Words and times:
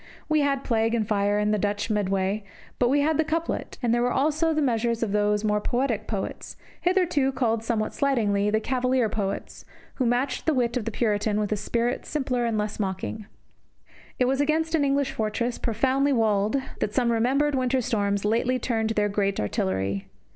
We 0.27 0.39
had 0.41 0.63
plague, 0.63 1.05
fire, 1.05 1.37
and 1.37 1.53
the 1.53 1.59
Dutch 1.59 1.87
in 1.87 1.93
the 1.93 1.99
Medway, 2.01 2.43
but 2.79 2.89
we 2.89 3.01
had 3.01 3.19
the 3.19 3.23
couplet; 3.23 3.77
and 3.83 3.93
there 3.93 4.01
were 4.01 4.11
also 4.11 4.51
the 4.51 4.59
measures 4.59 5.03
of 5.03 5.11
those 5.11 5.43
more 5.43 5.61
poetic 5.61 6.07
poets, 6.07 6.57
hitherto 6.81 7.31
called 7.31 7.63
somewhat 7.63 7.93
slightingly 7.93 8.49
the 8.49 8.59
Cavalier 8.59 9.09
poets, 9.09 9.63
who 9.97 10.07
matched 10.07 10.47
the 10.47 10.55
wit 10.55 10.75
of 10.75 10.85
the 10.85 10.91
Puritan 10.91 11.39
with 11.39 11.51
a 11.51 11.55
spirit 11.55 12.07
simpler 12.07 12.45
and 12.45 12.57
less 12.57 12.79
mocking. 12.79 13.27
It 14.17 14.25
was 14.25 14.41
against 14.41 14.73
an 14.73 14.83
English 14.83 15.11
fortress, 15.11 15.59
profoundly 15.59 16.13
walled, 16.13 16.57
that 16.79 16.95
some 16.95 17.11
remembered 17.11 17.53
winter 17.53 17.79
storms 17.79 18.25
lately 18.25 18.57
turned 18.57 18.89
their 18.89 19.07
great 19.07 19.39
artillery. 19.39 20.07